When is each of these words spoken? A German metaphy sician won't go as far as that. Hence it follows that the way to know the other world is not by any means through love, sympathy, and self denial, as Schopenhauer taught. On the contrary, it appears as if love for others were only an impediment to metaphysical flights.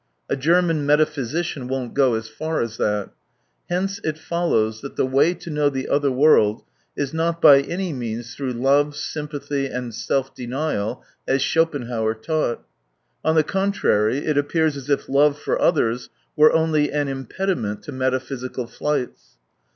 A 0.29 0.35
German 0.35 0.87
metaphy 0.87 1.21
sician 1.21 1.67
won't 1.67 1.93
go 1.93 2.15
as 2.15 2.27
far 2.27 2.59
as 2.59 2.77
that. 2.77 3.11
Hence 3.69 3.99
it 4.03 4.17
follows 4.17 4.81
that 4.81 4.95
the 4.95 5.05
way 5.05 5.35
to 5.35 5.51
know 5.51 5.69
the 5.69 5.87
other 5.87 6.09
world 6.09 6.63
is 6.97 7.13
not 7.13 7.39
by 7.39 7.59
any 7.61 7.93
means 7.93 8.33
through 8.33 8.53
love, 8.53 8.95
sympathy, 8.95 9.67
and 9.67 9.93
self 9.93 10.33
denial, 10.33 11.03
as 11.27 11.43
Schopenhauer 11.43 12.15
taught. 12.15 12.63
On 13.23 13.35
the 13.35 13.43
contrary, 13.43 14.25
it 14.25 14.39
appears 14.39 14.75
as 14.75 14.89
if 14.89 15.07
love 15.07 15.37
for 15.37 15.61
others 15.61 16.09
were 16.35 16.51
only 16.51 16.91
an 16.91 17.07
impediment 17.07 17.83
to 17.83 17.91
metaphysical 17.91 18.65
flights. 18.65 19.37